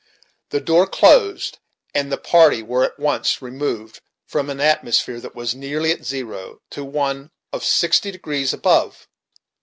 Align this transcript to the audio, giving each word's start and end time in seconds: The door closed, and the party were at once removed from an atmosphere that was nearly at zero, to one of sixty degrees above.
The 0.49 0.59
door 0.59 0.87
closed, 0.87 1.59
and 1.93 2.11
the 2.11 2.17
party 2.17 2.63
were 2.63 2.83
at 2.85 2.97
once 2.97 3.39
removed 3.39 4.01
from 4.25 4.49
an 4.49 4.59
atmosphere 4.59 5.19
that 5.19 5.35
was 5.35 5.53
nearly 5.53 5.91
at 5.91 6.05
zero, 6.05 6.59
to 6.71 6.83
one 6.83 7.29
of 7.53 7.63
sixty 7.63 8.09
degrees 8.09 8.51
above. 8.51 9.07